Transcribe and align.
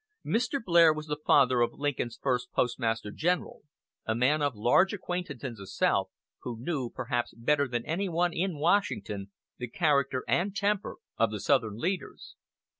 Mr. 0.25 0.59
Blair 0.63 0.91
was 0.91 1.05
the 1.05 1.19
father 1.27 1.61
of 1.61 1.75
Lincoln's 1.75 2.17
first 2.19 2.51
Postmaster 2.53 3.11
General, 3.11 3.61
a 4.07 4.15
man 4.15 4.41
of 4.41 4.55
large 4.55 4.93
acquaintance 4.93 5.43
in 5.43 5.53
the 5.53 5.67
South, 5.67 6.09
who 6.39 6.57
knew 6.59 6.89
perhaps 6.89 7.35
better 7.37 7.67
than 7.67 7.85
anyone 7.85 8.33
in 8.33 8.57
Washington 8.57 9.29
the 9.59 9.67
character 9.69 10.23
and 10.27 10.55
temper 10.55 10.95
of 11.19 11.29
the 11.29 11.39
southern 11.39 11.77
leaders. 11.77 12.33